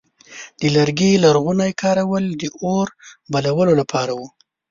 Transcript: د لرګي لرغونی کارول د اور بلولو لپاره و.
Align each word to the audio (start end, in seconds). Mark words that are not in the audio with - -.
د 0.59 0.61
لرګي 0.75 1.11
لرغونی 1.23 1.71
کارول 1.81 2.25
د 2.41 2.43
اور 2.65 2.87
بلولو 3.31 3.73
لپاره 3.81 4.11
و. 4.17 4.19